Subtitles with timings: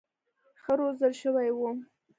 [0.61, 1.69] ښه روزل شوي وو.